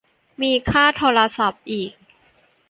[0.41, 1.93] มีค่าโทรศัพท์อีก